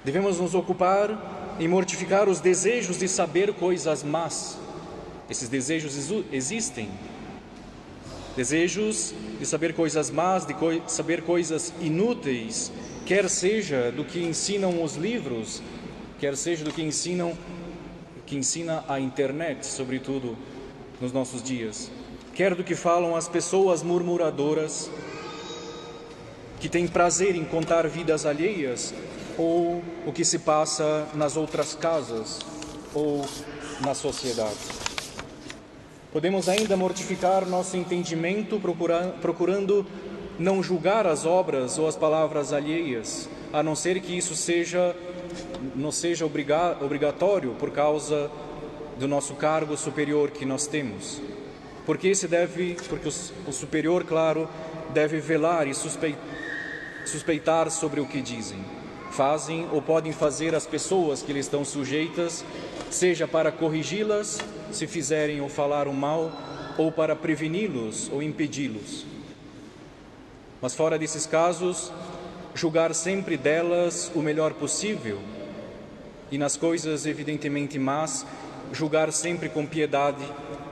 Devemos 0.03 0.39
nos 0.39 0.55
ocupar 0.55 1.57
em 1.59 1.67
mortificar 1.67 2.29
os 2.29 2.39
desejos 2.39 2.97
de 2.97 3.07
saber 3.07 3.53
coisas 3.53 4.01
más. 4.01 4.57
Esses 5.29 5.49
desejos 5.49 5.93
existem. 6.31 6.89
Desejos 8.36 9.13
de 9.39 9.45
saber 9.45 9.74
coisas 9.74 10.09
más, 10.09 10.45
de 10.45 10.55
saber 10.88 11.24
coisas 11.24 11.74
inúteis, 11.81 12.71
quer 13.05 13.29
seja 13.29 13.91
do 13.91 14.05
que 14.05 14.21
ensinam 14.21 14.83
os 14.83 14.95
livros, 14.95 15.62
quer 16.19 16.38
seja 16.38 16.63
do 16.63 16.71
que 16.71 16.81
ensinam 16.81 17.38
que 18.29 18.36
ensina 18.36 18.83
a 18.88 19.00
internet, 19.00 19.65
sobretudo 19.65 20.38
nos 21.01 21.12
nossos 21.12 21.41
dias, 21.41 21.89
quer 22.36 22.53
do 22.53 22.63
que 22.63 22.75
falam 22.75 23.15
as 23.15 23.27
pessoas 23.27 23.81
murmuradoras 23.81 24.89
que 26.59 26.69
têm 26.69 26.88
prazer 26.88 27.36
em 27.36 27.43
contar 27.43 27.88
vidas 27.88 28.27
alheias 28.27 28.93
ou 29.36 29.81
o 30.05 30.12
que 30.12 30.24
se 30.24 30.39
passa 30.39 31.07
nas 31.15 31.36
outras 31.36 31.74
casas 31.74 32.39
ou 32.93 33.25
na 33.83 33.95
sociedade. 33.95 34.88
Podemos 36.11 36.49
ainda 36.49 36.75
mortificar 36.75 37.45
nosso 37.45 37.77
entendimento 37.77 38.59
procurando 39.21 39.85
não 40.39 40.63
julgar 40.63 41.05
as 41.05 41.23
obras 41.23 41.77
ou 41.77 41.87
as 41.87 41.95
palavras 41.95 42.51
alheias, 42.51 43.29
a 43.53 43.61
não 43.61 43.75
ser 43.75 43.99
que 44.01 44.17
isso 44.17 44.35
seja 44.35 44.95
não 45.75 45.91
seja 45.91 46.25
obrigatório 46.25 47.51
por 47.59 47.69
causa 47.69 48.31
do 48.97 49.07
nosso 49.07 49.35
cargo 49.35 49.77
superior 49.77 50.31
que 50.31 50.45
nós 50.45 50.65
temos. 50.65 51.21
Porque 51.85 52.15
se 52.15 52.27
deve, 52.27 52.75
porque 52.87 53.07
o, 53.07 53.51
superior, 53.51 54.03
claro, 54.03 54.49
deve 54.93 55.19
velar 55.19 55.67
e 55.67 55.75
suspeitar 57.05 57.69
sobre 57.69 57.99
o 57.99 58.05
que 58.05 58.21
dizem, 58.21 58.59
fazem 59.11 59.67
ou 59.71 59.81
podem 59.81 60.11
fazer 60.11 60.55
as 60.55 60.65
pessoas 60.65 61.21
que 61.21 61.33
lhe 61.33 61.39
estão 61.39 61.63
sujeitas, 61.63 62.43
seja 62.89 63.27
para 63.27 63.51
corrigi-las, 63.51 64.39
se 64.72 64.88
fizerem 64.88 65.41
ou 65.41 65.50
falaram 65.50 65.93
mal, 65.93 66.31
ou 66.77 66.91
para 66.91 67.15
preveni-los 67.15 68.10
ou 68.12 68.24
impedi-los. 68.24 69.05
Mas 70.62 70.75
fora 70.75 70.98
desses 70.98 71.25
casos, 71.25 71.91
julgar 72.53 72.93
sempre 72.93 73.38
delas 73.38 74.12
o 74.15 74.22
melhor 74.22 74.53
possível 74.53 75.19
e 76.31 76.38
nas 76.38 76.55
coisas 76.55 77.05
evidentemente 77.05 77.79
más, 77.79 78.25
julgar 78.72 79.12
sempre 79.12 79.50
com 79.50 79.65
piedade, 79.65 80.24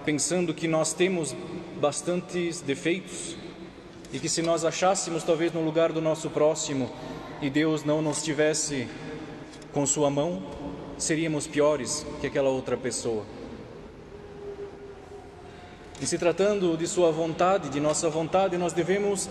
pensando 0.05 0.53
que 0.53 0.67
nós 0.67 0.93
temos 0.93 1.35
bastantes 1.79 2.61
defeitos 2.61 3.35
e 4.11 4.19
que 4.19 4.29
se 4.29 4.41
nós 4.41 4.63
achássemos 4.63 5.23
talvez 5.23 5.51
no 5.51 5.63
lugar 5.63 5.91
do 5.91 6.01
nosso 6.01 6.29
próximo 6.29 6.91
e 7.41 7.49
Deus 7.49 7.83
não 7.83 8.01
nos 8.01 8.23
tivesse 8.23 8.87
com 9.73 9.85
sua 9.85 10.09
mão, 10.09 10.43
seríamos 10.97 11.47
piores 11.47 12.05
que 12.19 12.27
aquela 12.27 12.49
outra 12.49 12.75
pessoa. 12.75 13.23
E 16.01 16.05
se 16.05 16.17
tratando 16.17 16.77
de 16.77 16.85
sua 16.87 17.11
vontade, 17.11 17.69
de 17.69 17.79
nossa 17.79 18.09
vontade, 18.09 18.57
nós 18.57 18.71
devemos 18.71 19.29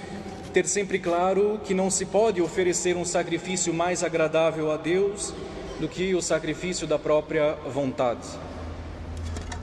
ter 0.52 0.66
sempre 0.66 0.99
claro 0.99 1.61
que 1.64 1.75
não 1.75 1.90
se 1.90 2.06
pode 2.06 2.42
oferecer 2.42 2.96
um 2.96 3.04
sacrifício 3.04 3.73
mais 3.73 4.02
agradável 4.02 4.73
a 4.73 4.76
Deus 4.76 5.32
do 5.78 5.87
que 5.87 6.14
o 6.14 6.23
sacrifício 6.23 6.87
da 6.87 6.99
própria 6.99 7.54
vontade. 7.73 8.26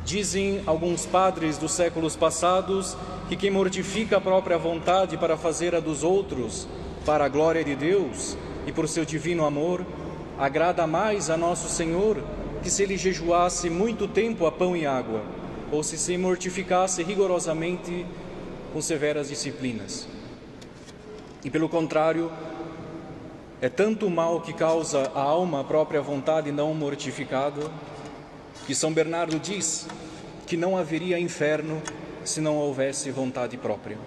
Dizem 0.06 0.62
alguns 0.66 1.06
padres 1.06 1.58
dos 1.58 1.72
séculos 1.72 2.16
passados 2.16 2.96
que 3.28 3.36
quem 3.36 3.50
mortifica 3.50 4.18
a 4.18 4.22
própria 4.22 4.58
vontade 4.58 5.18
para 5.18 5.36
fazer 5.36 5.74
a 5.74 5.80
dos 5.80 6.04
outros, 6.04 6.68
para 7.06 7.26
a 7.26 7.30
glória 7.30 7.64
de 7.64 7.76
Deus 7.76 8.38
e 8.68 8.72
por 8.72 8.88
seu 8.88 9.04
divino 9.04 9.46
amor, 9.46 9.86
agrada 10.38 10.86
mais 10.88 11.30
a 11.30 11.38
nosso 11.38 11.70
Senhor 11.70 12.24
que 12.62 12.70
se 12.70 12.82
ele 12.82 12.98
jejuasse 12.98 13.70
muito 13.70 14.08
tempo 14.08 14.46
a 14.46 14.52
pão 14.52 14.76
e 14.76 14.86
água, 14.86 15.22
ou 15.72 15.84
se 15.84 15.98
se 15.98 16.18
mortificasse 16.18 17.04
rigorosamente 17.04 18.06
com 18.72 18.82
severas 18.82 19.28
disciplinas. 19.28 20.08
E 21.44 21.50
pelo 21.50 21.68
contrário, 21.68 22.32
é 23.62 23.68
tanto 23.68 24.08
o 24.08 24.10
mal 24.10 24.40
que 24.40 24.54
causa 24.54 25.12
a 25.14 25.22
alma 25.22 25.60
a 25.60 25.64
própria 25.64 26.02
vontade 26.02 26.52
não 26.52 26.74
mortificado, 26.74 27.70
que 28.66 28.74
São 28.74 28.94
Bernardo 28.94 29.38
diz 29.40 29.88
que 30.48 30.56
não 30.56 30.78
haveria 30.78 31.20
inferno 31.20 31.82
se 32.24 32.40
não 32.40 32.56
houvesse 32.56 33.12
vontade 33.12 33.58
própria. 33.58 33.98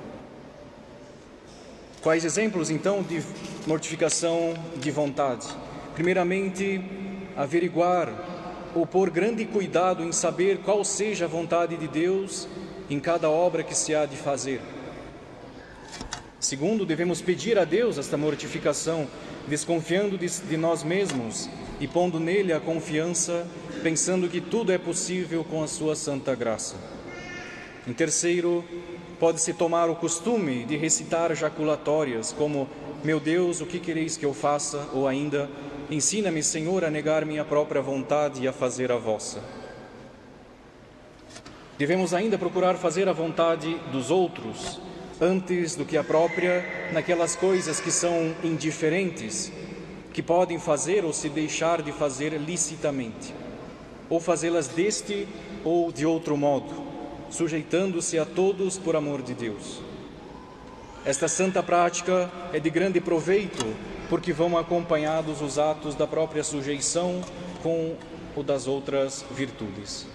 Quais 2.02 2.24
exemplos 2.24 2.70
então 2.70 3.02
de 3.02 3.22
mortificação 3.66 4.54
de 4.76 4.90
vontade? 4.90 5.46
Primeiramente, 5.96 6.80
averiguar 7.34 8.12
ou 8.74 8.86
pôr 8.86 9.08
grande 9.08 9.46
cuidado 9.46 10.04
em 10.04 10.12
saber 10.12 10.58
qual 10.58 10.84
seja 10.84 11.24
a 11.24 11.28
vontade 11.28 11.74
de 11.76 11.88
Deus 11.88 12.46
em 12.90 13.00
cada 13.00 13.30
obra 13.30 13.64
que 13.64 13.74
se 13.74 13.94
há 13.94 14.04
de 14.04 14.16
fazer. 14.16 14.60
Segundo, 16.38 16.84
devemos 16.84 17.22
pedir 17.22 17.58
a 17.58 17.64
Deus 17.64 17.96
esta 17.96 18.16
mortificação, 18.18 19.08
desconfiando 19.48 20.18
de, 20.18 20.28
de, 20.28 20.56
nós 20.58 20.84
mesmos 20.84 21.48
e 21.80 21.88
pondo 21.88 22.20
nele 22.20 22.52
a 22.52 22.60
confiança, 22.60 23.46
pensando 23.82 24.28
que 24.28 24.40
tudo 24.40 24.70
é 24.70 24.78
possível 24.78 25.42
com 25.42 25.62
a 25.62 25.66
sua 25.66 25.96
santa 25.96 26.34
graça. 26.34 26.76
Em 27.88 27.92
terceiro, 27.94 28.62
pode-se 29.18 29.54
tomar 29.54 29.88
o 29.88 29.96
costume 29.96 30.64
de 30.64 30.76
recitar 30.76 31.34
jaculatórias, 31.34 32.32
como 32.32 32.68
Meu 33.02 33.18
Deus, 33.18 33.60
o 33.60 33.66
que 33.66 33.78
quereis 33.78 34.16
que 34.16 34.26
eu 34.26 34.34
faça? 34.34 34.88
Ou 34.92 35.08
ainda, 35.08 35.48
Ensina-me, 35.88 36.42
Senhor, 36.42 36.84
a 36.84 36.90
negar 36.90 37.24
minha 37.24 37.44
própria 37.44 37.80
vontade 37.80 38.42
e 38.42 38.48
a 38.48 38.52
fazer 38.52 38.90
a 38.90 38.96
vossa. 38.96 39.40
Devemos 41.78 42.12
ainda 42.12 42.36
procurar 42.36 42.74
fazer 42.74 43.08
a 43.08 43.12
vontade 43.12 43.72
dos 43.92 44.10
outros 44.10 44.80
antes 45.20 45.76
do 45.76 45.84
que 45.84 45.96
a 45.96 46.02
própria, 46.02 46.90
naquelas 46.92 47.36
coisas 47.36 47.78
que 47.78 47.92
são 47.92 48.34
indiferentes, 48.42 49.52
que 50.12 50.22
podem 50.22 50.58
fazer 50.58 51.04
ou 51.04 51.12
se 51.12 51.28
deixar 51.28 51.82
de 51.82 51.92
fazer 51.92 52.32
licitamente, 52.32 53.32
ou 54.10 54.18
fazê-las 54.18 54.66
deste 54.66 55.28
ou 55.64 55.92
de 55.92 56.04
outro 56.04 56.36
modo, 56.36 56.74
sujeitando-se 57.30 58.18
a 58.18 58.24
todos 58.24 58.76
por 58.76 58.96
amor 58.96 59.22
de 59.22 59.34
Deus. 59.34 59.80
Esta 61.04 61.28
santa 61.28 61.62
prática 61.62 62.28
é 62.52 62.58
de 62.58 62.70
grande 62.70 63.00
proveito, 63.00 63.64
porque 64.08 64.32
vão 64.32 64.56
acompanhados 64.56 65.40
os 65.42 65.58
atos 65.58 65.94
da 65.94 66.06
própria 66.06 66.44
sujeição 66.44 67.20
com 67.62 67.96
ou 68.36 68.42
das 68.42 68.66
outras 68.66 69.24
virtudes. 69.30 70.06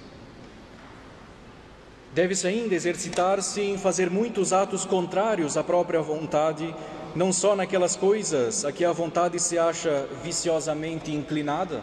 Deve-se 2.14 2.46
ainda 2.46 2.76
exercitar-se 2.76 3.62
em 3.62 3.78
fazer 3.78 4.10
muitos 4.10 4.54
atos 4.54 4.86
contrários 4.86 5.58
à 5.58 5.64
própria 5.64 6.02
vontade, 6.02 6.76
não 7.16 7.34
só 7.34 7.56
naquelas 7.56 7.96
coisas 7.96 8.64
a 8.64 8.72
que 8.72 8.86
a 8.86 8.92
vontade 8.92 9.40
se 9.40 9.58
acha 9.58 10.08
viciosamente 10.24 11.12
inclinada 11.12 11.82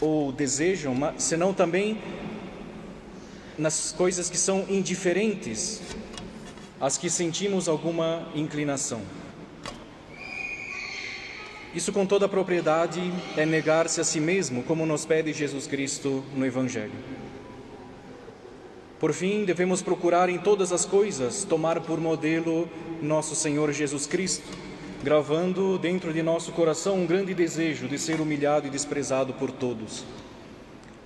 ou 0.00 0.30
desejam, 0.30 0.94
senão 1.18 1.52
também 1.54 1.98
nas 3.56 3.92
coisas 3.92 4.28
que 4.28 4.36
são 4.36 4.66
indiferentes, 4.68 5.80
às 6.80 6.98
que 6.98 7.08
sentimos 7.08 7.68
alguma 7.68 8.28
inclinação. 8.34 9.00
Isso, 11.74 11.92
com 11.92 12.06
toda 12.06 12.26
a 12.26 12.28
propriedade, 12.28 13.00
é 13.36 13.44
negar-se 13.44 14.00
a 14.00 14.04
si 14.04 14.20
mesmo, 14.20 14.62
como 14.62 14.86
nos 14.86 15.04
pede 15.04 15.32
Jesus 15.32 15.66
Cristo 15.66 16.22
no 16.32 16.46
Evangelho. 16.46 16.92
Por 19.00 19.12
fim, 19.12 19.44
devemos 19.44 19.82
procurar 19.82 20.28
em 20.28 20.38
todas 20.38 20.72
as 20.72 20.84
coisas 20.84 21.42
tomar 21.42 21.80
por 21.80 22.00
modelo 22.00 22.68
nosso 23.02 23.34
Senhor 23.34 23.72
Jesus 23.72 24.06
Cristo, 24.06 24.46
gravando 25.02 25.76
dentro 25.76 26.12
de 26.12 26.22
nosso 26.22 26.52
coração 26.52 27.00
um 27.00 27.06
grande 27.06 27.34
desejo 27.34 27.88
de 27.88 27.98
ser 27.98 28.20
humilhado 28.20 28.68
e 28.68 28.70
desprezado 28.70 29.32
por 29.34 29.50
todos. 29.50 30.04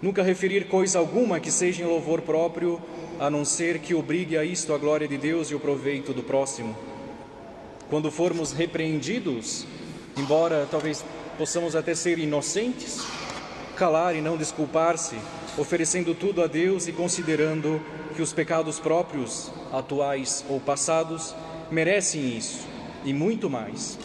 Nunca 0.02 0.22
referir 0.22 0.68
coisa 0.68 0.98
alguma 0.98 1.40
que 1.40 1.50
seja 1.50 1.82
em 1.82 1.87
louvor 1.87 2.20
próprio, 2.20 2.78
a 3.18 3.30
não 3.30 3.42
ser 3.42 3.78
que 3.78 3.94
obrigue 3.94 4.37
a 4.37 4.44
isto 4.44 4.75
a 4.75 4.78
glória 4.78 5.08
de 5.08 5.16
Deus 5.16 5.50
e 5.50 5.54
o 5.54 5.60
proveito 5.60 6.12
do 6.12 6.22
próximo. 6.22 6.76
Quando 7.88 8.10
formos 8.10 8.52
repreendidos, 8.52 9.66
embora 10.18 10.66
talvez 10.70 11.04
possamos 11.37 11.76
até 11.76 11.94
ser 11.94 12.18
inocentes, 12.18 13.06
calar 13.76 14.16
e 14.16 14.20
não 14.20 14.37
desculpar-se, 14.37 15.16
oferecendo 15.56 16.14
tudo 16.14 16.42
a 16.42 16.46
Deus 16.46 16.88
e 16.88 16.92
considerando 16.92 17.80
que 18.14 18.22
os 18.22 18.32
pecados 18.32 18.80
próprios, 18.80 19.50
atuais 19.72 20.44
ou 20.48 20.58
passados, 20.58 21.34
merecem 21.70 22.37
isso 22.37 22.66
e 23.04 23.12
muito 23.12 23.48
mais. 23.48 23.98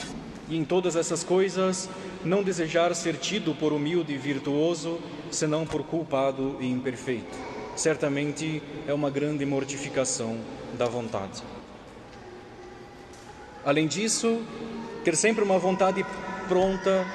E 0.49 0.57
em 0.57 0.63
todas 0.63 0.95
essas 0.95 1.23
coisas, 1.23 1.89
não 2.23 2.43
desejar 2.43 2.93
ser 2.93 3.17
tido 3.17 3.55
por 3.55 3.73
humilde 3.73 4.13
e 4.13 4.17
virtuoso, 4.17 4.99
senão 5.31 5.65
por 5.65 5.83
culpado 5.83 6.57
e 6.59 6.69
imperfeito. 6.69 7.35
Certamente 7.75 8.61
é 8.87 8.93
uma 8.93 9.09
grande 9.09 9.45
mortificação 9.45 10.37
da 10.77 10.85
vontade. 10.85 11.41
Além 13.65 13.87
disso, 13.87 14.41
ter 15.03 15.15
sempre 15.15 15.43
uma 15.43 15.59
vontade 15.59 16.05
pronta 16.47 17.05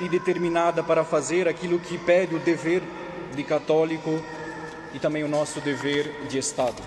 e 0.00 0.08
determinada 0.08 0.82
para 0.82 1.04
fazer 1.04 1.48
aquilo 1.48 1.78
que 1.78 1.96
pede 1.98 2.34
o 2.34 2.38
dever 2.38 2.82
de 3.34 3.42
católico 3.42 4.20
e 4.94 4.98
também 4.98 5.22
o 5.22 5.28
nosso 5.28 5.60
dever 5.60 6.26
de 6.28 6.38
Estado. 6.38 6.82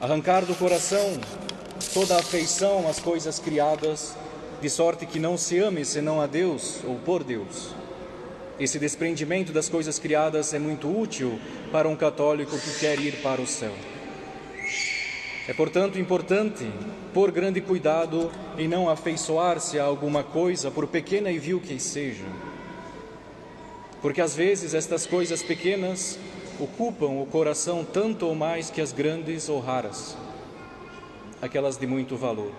Arrancar 0.00 0.44
do 0.44 0.54
coração 0.54 1.20
toda 1.92 2.16
a 2.16 2.20
afeição 2.20 2.88
às 2.88 2.98
coisas 2.98 3.38
criadas, 3.38 4.14
de 4.60 4.70
sorte 4.70 5.06
que 5.06 5.18
não 5.18 5.36
se 5.36 5.58
ame 5.58 5.84
senão 5.84 6.20
a 6.20 6.26
Deus 6.26 6.80
ou 6.84 6.96
por 6.96 7.24
Deus. 7.24 7.74
Esse 8.58 8.78
desprendimento 8.78 9.52
das 9.52 9.68
coisas 9.68 9.98
criadas 9.98 10.54
é 10.54 10.58
muito 10.58 10.88
útil 10.88 11.38
para 11.72 11.88
um 11.88 11.96
católico 11.96 12.56
que 12.58 12.78
quer 12.78 13.00
ir 13.00 13.16
para 13.22 13.40
o 13.40 13.46
céu. 13.46 13.72
É, 15.48 15.52
portanto, 15.52 15.98
importante 15.98 16.70
pôr 17.12 17.30
grande 17.30 17.60
cuidado 17.60 18.30
em 18.56 18.68
não 18.68 18.88
afeiçoar-se 18.88 19.78
a 19.78 19.84
alguma 19.84 20.22
coisa, 20.22 20.70
por 20.70 20.86
pequena 20.86 21.30
e 21.30 21.38
vil 21.38 21.60
que 21.60 21.78
seja 21.80 22.24
porque 24.02 24.20
às 24.20 24.34
vezes 24.34 24.74
estas 24.74 25.06
coisas 25.06 25.42
pequenas 25.44 26.18
ocupam 26.58 27.20
o 27.22 27.26
coração 27.26 27.84
tanto 27.84 28.26
ou 28.26 28.34
mais 28.34 28.68
que 28.68 28.80
as 28.80 28.92
grandes 28.92 29.48
ou 29.48 29.60
raras, 29.60 30.16
aquelas 31.40 31.78
de 31.78 31.86
muito 31.86 32.16
valor. 32.16 32.50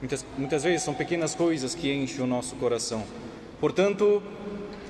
Muitas, 0.00 0.24
muitas 0.38 0.64
vezes 0.64 0.82
são 0.82 0.94
pequenas 0.94 1.34
coisas 1.34 1.74
que 1.74 1.92
enchem 1.92 2.24
o 2.24 2.26
nosso 2.26 2.56
coração. 2.56 3.04
Portanto, 3.60 4.22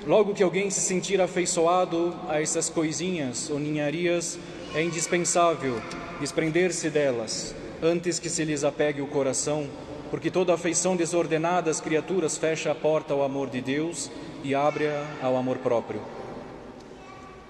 logo 0.07 0.33
que 0.33 0.41
alguém 0.41 0.69
se 0.69 0.79
sentir 0.79 1.19
afeiçoado 1.19 2.15
a 2.29 2.41
essas 2.41 2.69
coisinhas 2.69 3.49
ou 3.49 3.59
ninharias, 3.59 4.39
é 4.75 4.83
indispensável 4.83 5.81
desprender-se 6.19 6.89
delas 6.89 7.55
antes 7.81 8.19
que 8.19 8.29
se 8.29 8.43
lhes 8.43 8.65
apegue 8.65 9.01
o 9.01 9.07
coração 9.07 9.69
porque 10.11 10.29
toda 10.29 10.53
afeição 10.53 10.95
desordenada 10.95 11.71
às 11.71 11.79
criaturas 11.79 12.37
fecha 12.37 12.71
a 12.71 12.75
porta 12.75 13.13
ao 13.13 13.23
amor 13.23 13.49
de 13.49 13.61
Deus 13.61 14.11
e 14.43 14.53
abre-a 14.53 15.05
ao 15.21 15.35
amor 15.35 15.57
próprio. 15.59 16.01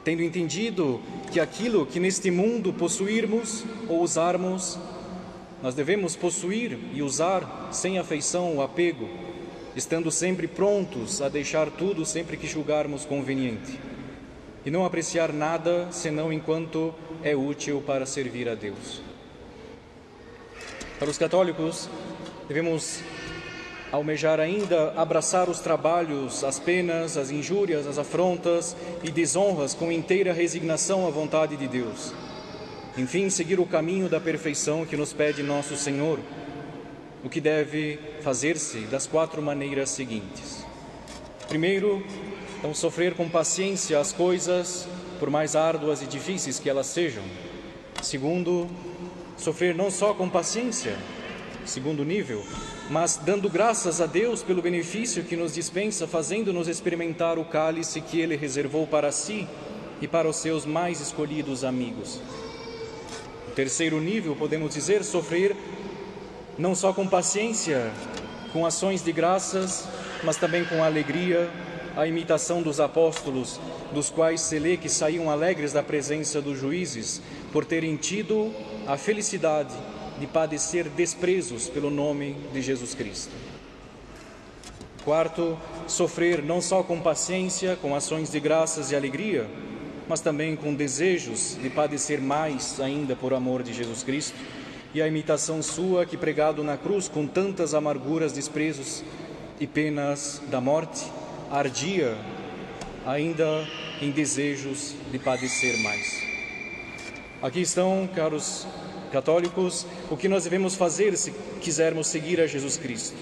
Tendo 0.04 0.22
entendido 0.22 1.02
que 1.32 1.40
aquilo 1.40 1.86
que 1.86 2.00
neste 2.00 2.30
mundo 2.30 2.72
possuirmos 2.72 3.66
ou 3.90 4.02
usarmos, 4.02 4.78
nós 5.64 5.74
devemos 5.74 6.16
possuir 6.16 6.78
e 6.94 7.02
usar 7.02 7.70
sem 7.72 7.98
afeição 7.98 8.56
ou 8.56 8.62
apego, 8.62 9.10
estando 9.76 10.12
sempre 10.12 10.48
prontos 10.48 11.22
a 11.22 11.30
deixar 11.30 11.72
tudo 11.72 12.06
sempre 12.06 12.38
que 12.38 12.48
julgarmos 12.48 13.04
conveniente, 13.04 13.80
e 14.65 14.71
não 14.71 14.86
apreciar 14.86 15.32
nada 15.32 15.88
senão 15.91 16.34
enquanto 16.34 16.93
é 17.23 17.36
útil 17.36 17.84
para 17.86 18.06
servir 18.06 18.49
a 18.49 18.56
Deus. 18.56 19.01
Para 20.97 21.10
os 21.10 21.17
católicos, 21.17 21.89
Devemos 22.47 22.99
almejar 23.91 24.39
ainda 24.39 24.91
abraçar 24.95 25.49
os 25.49 25.60
trabalhos, 25.60 26.43
as 26.43 26.60
penas, 26.60 27.17
as 27.17 27.32
injúrias, 27.32 27.88
as 27.88 27.97
afrontas 27.97 28.75
e 29.04 29.10
desonras 29.10 29.73
com 29.73 29.91
inteira 29.91 30.32
resignação 30.32 31.08
à 31.08 31.10
vontade 31.10 31.58
de 31.58 31.67
Deus. 31.67 32.13
Enfim, 32.95 33.32
seguir 33.32 33.60
o 33.60 33.65
caminho 33.65 34.08
da 34.08 34.19
perfeição 34.19 34.86
que 34.86 34.95
nos 34.95 35.12
pede 35.12 35.41
nosso 35.41 35.75
Senhor, 35.75 36.19
o 37.23 37.30
que 37.30 37.41
deve 37.41 37.99
fazer-se 38.21 38.82
das 38.82 39.08
quatro 39.08 39.41
maneiras 39.41 39.89
seguintes. 39.89 40.63
Primeiro, 41.47 42.06
então, 42.58 42.74
sofrer 42.74 43.13
com 43.13 43.30
paciência 43.30 44.00
as 44.00 44.12
coisas, 44.12 44.88
por 45.20 45.30
mais 45.30 45.56
árduas 45.56 46.02
e 46.02 46.08
difíceis 46.08 46.60
que 46.60 46.70
elas 46.70 46.88
sejam. 46.88 47.24
Segundo, 48.02 48.68
sofrer 49.38 49.76
não 49.76 49.91
só 49.91 50.13
com 50.13 50.30
paciência, 50.30 50.98
segundo 51.65 52.04
nível, 52.04 52.44
mas 52.89 53.18
dando 53.18 53.50
graças 53.50 54.00
a 54.00 54.06
Deus 54.06 54.44
pelo 54.44 54.62
benefício 54.62 55.24
que 55.24 55.36
nos 55.36 55.54
dispensa, 55.54 56.08
fazendo-nos 56.08 56.68
experimentar 56.68 57.38
o 57.39 57.46
cálice 57.46 58.02
que 58.02 58.20
Ele 58.20 58.36
reservou 58.36 58.86
para 58.86 59.12
si 59.12 59.48
e 60.02 60.08
para 60.08 60.28
os 60.28 60.38
seus 60.38 60.65
mais 60.65 61.00
escolhidos 61.00 61.63
amigos. 61.63 62.20
Terceiro 63.56 64.00
nível, 64.02 64.36
podemos 64.36 64.74
dizer, 64.74 65.04
sofrer 65.04 65.56
não 66.58 66.76
só 66.76 66.94
com 66.94 67.08
paciência, 67.08 67.91
com 68.52 68.65
ações 68.65 69.04
de 69.04 69.12
graças, 69.12 69.88
mas 70.24 70.38
também 70.38 70.65
com 70.65 70.84
alegria, 70.84 71.50
a 71.96 72.06
imitação 72.06 72.62
dos 72.62 72.80
apóstolos, 72.80 73.60
dos 73.94 74.10
quais 74.10 74.42
se 74.42 74.60
lê 74.60 74.78
que 74.78 74.90
saíam 74.90 75.30
alegres 75.30 75.72
da 75.74 75.82
presença 75.82 76.42
dos 76.42 76.60
juízes, 76.60 77.22
por 77.52 77.64
terem 77.64 77.96
tido 77.96 78.54
a 78.86 78.98
felicidade 78.98 79.74
de 80.20 80.28
padecer 80.28 80.90
desprezos 80.90 81.70
pelo 81.70 81.90
nome 81.90 82.36
de 82.54 82.62
Jesus 82.62 82.94
Cristo. 82.94 83.32
Quarto, 85.04 85.58
sofrer 85.88 86.42
não 86.42 86.60
só 86.60 86.82
com 86.82 87.00
paciência, 87.00 87.78
com 87.80 87.96
ações 87.96 88.32
de 88.32 88.40
graças 88.40 88.92
e 88.92 88.96
alegria, 88.96 89.48
mas 90.08 90.20
também 90.20 90.56
com 90.56 90.74
desejos 90.74 91.58
de 91.62 91.70
padecer 91.70 92.20
mais 92.20 92.80
ainda 92.80 93.16
por 93.16 93.34
amor 93.34 93.64
de 93.64 93.74
Jesus 93.74 94.04
Cristo 94.04 94.38
e 94.94 95.02
a 95.02 95.08
imitação 95.08 95.62
sua 95.62 96.06
que 96.06 96.16
pregado 96.16 96.64
na 96.64 96.78
cruz 96.78 97.08
com 97.08 97.28
tantas 97.28 97.74
amarguras, 97.74 98.32
desprezos 98.32 99.04
e 99.60 99.68
penas 99.68 100.42
da 100.50 100.62
morte, 100.62 101.04
ardia 101.52 102.18
ainda 103.06 103.68
em 104.02 104.12
desejos 104.12 104.94
de 105.12 105.20
padecer 105.20 105.78
mais. 105.84 106.22
Aqui 107.42 107.62
estão, 107.62 108.10
caros 108.14 108.68
católicos, 109.12 109.86
o 110.10 110.18
que 110.18 110.28
nós 110.28 110.44
devemos 110.44 110.76
fazer 110.76 111.16
se 111.16 111.32
quisermos 111.62 112.08
seguir 112.08 112.42
a 112.42 112.48
Jesus 112.48 112.78
Cristo. 112.78 113.16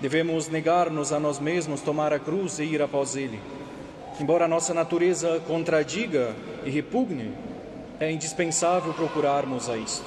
Devemos 0.00 0.48
negar-nos 0.48 1.12
a 1.12 1.20
nós 1.20 1.38
mesmos, 1.38 1.82
tomar 1.82 2.12
a 2.12 2.18
cruz 2.18 2.58
e 2.58 2.64
ir 2.64 2.80
após 2.80 3.16
Ele. 3.16 3.38
Embora 4.18 4.46
a 4.46 4.48
nossa 4.48 4.72
natureza 4.72 5.40
contradiga 5.46 6.34
e 6.64 6.70
repugne, 6.70 7.32
é 8.00 8.10
indispensável 8.10 8.94
procurarmos 8.94 9.68
a 9.68 9.76
isto. 9.76 10.04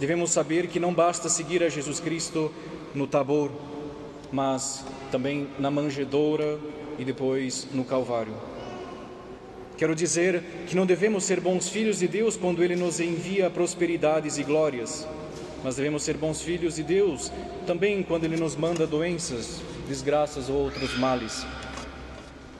Devemos 0.00 0.32
saber 0.32 0.66
que 0.66 0.80
não 0.80 0.92
basta 0.92 1.28
seguir 1.28 1.62
a 1.62 1.68
Jesus 1.68 2.00
Cristo 2.00 2.52
no 2.94 3.06
Tabor, 3.06 3.50
mas 4.34 4.84
também 5.12 5.46
na 5.60 5.70
manjedoura 5.70 6.58
e 6.98 7.04
depois 7.04 7.68
no 7.72 7.84
Calvário. 7.84 8.34
Quero 9.76 9.94
dizer 9.94 10.42
que 10.66 10.74
não 10.74 10.84
devemos 10.84 11.22
ser 11.22 11.38
bons 11.38 11.68
filhos 11.68 12.00
de 12.00 12.08
Deus 12.08 12.36
quando 12.36 12.62
Ele 12.62 12.74
nos 12.74 12.98
envia 12.98 13.48
prosperidades 13.48 14.36
e 14.36 14.42
glórias, 14.42 15.06
mas 15.62 15.76
devemos 15.76 16.02
ser 16.02 16.16
bons 16.16 16.42
filhos 16.42 16.74
de 16.74 16.82
Deus 16.82 17.30
também 17.64 18.02
quando 18.02 18.24
Ele 18.24 18.36
nos 18.36 18.56
manda 18.56 18.88
doenças, 18.88 19.62
desgraças 19.86 20.48
ou 20.48 20.56
outros 20.56 20.98
males. 20.98 21.46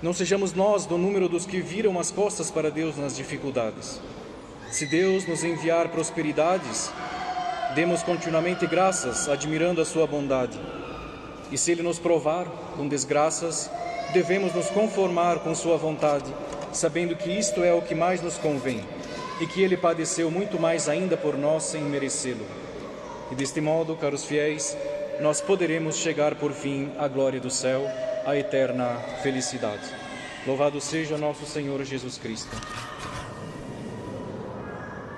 Não 0.01 0.13
sejamos 0.13 0.53
nós 0.53 0.87
do 0.87 0.97
número 0.97 1.29
dos 1.29 1.45
que 1.45 1.61
viram 1.61 1.99
as 1.99 2.13
costas 2.13 2.53
para 2.53 2.71
Deus 2.71 2.97
nas 2.97 3.17
dificuldades. 3.17 4.01
Se 4.71 4.87
Deus 4.87 5.27
nos 5.27 5.43
enviar 5.43 5.89
prosperidades, 5.89 6.93
demos 7.75 8.03
continuamente 8.05 8.65
graças, 8.65 9.29
admirando 9.29 9.81
a 9.81 9.85
sua 9.85 10.07
bondade. 10.07 10.57
E 11.51 11.59
se 11.59 11.73
Ele 11.73 11.83
nos 11.83 11.99
provar 11.99 12.47
com 12.77 12.89
desgraças, 12.89 13.71
devemos 14.13 14.55
nos 14.55 14.69
conformar 14.71 15.41
com 15.41 15.55
Sua 15.55 15.77
vontade, 15.77 16.33
sabendo 16.73 17.17
que 17.17 17.31
isto 17.31 17.63
é 17.63 17.73
o 17.73 17.83
que 17.83 17.95
mais 17.95 18.21
nos 18.21 18.39
convém 18.39 18.81
e 19.41 19.47
que 19.47 19.63
Ele 19.63 19.77
padeceu 19.77 20.31
muito 20.31 20.59
mais 20.59 20.89
ainda 20.89 21.17
por 21.17 21.37
nós 21.37 21.65
sem 21.65 21.83
merecê-lo. 21.83 22.47
E 23.31 23.35
deste 23.35 23.61
modo, 23.61 23.97
caros 23.97 24.25
fiéis, 24.25 24.77
nós 25.21 25.41
poderemos 25.41 25.97
chegar 25.97 26.35
por 26.35 26.53
fim 26.53 26.91
à 26.99 27.09
glória 27.09 27.41
do 27.41 27.51
céu, 27.51 27.87
à 28.27 28.37
eterna 28.37 28.97
felicidade. 29.23 29.83
Louvado 30.47 30.81
seja 30.81 31.17
nosso 31.17 31.47
Senhor 31.47 31.83
Jesus 31.85 32.19
Cristo. 32.19 32.55